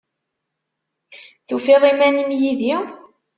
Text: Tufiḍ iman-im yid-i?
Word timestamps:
Tufiḍ 1.47 1.83
iman-im 1.91 2.29
yid-i? 2.39 2.75